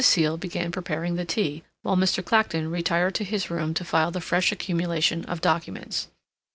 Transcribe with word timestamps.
Seal 0.03 0.35
began 0.35 0.71
preparing 0.71 1.13
the 1.15 1.25
tea, 1.25 1.61
while 1.83 1.95
Mr. 1.95 2.25
Clacton 2.25 2.71
retired 2.71 3.13
to 3.13 3.23
his 3.23 3.51
room 3.51 3.75
to 3.75 3.85
file 3.85 4.09
the 4.09 4.19
fresh 4.19 4.51
accumulation 4.51 5.23
of 5.25 5.41
documents. 5.41 6.07